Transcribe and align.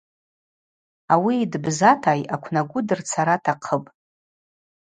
Ауи 1.13 1.37
дбзата 1.51 2.11
йъаквнагу 2.21 2.79
дырцара 2.87 3.35
атахъыпӏ. 3.37 3.89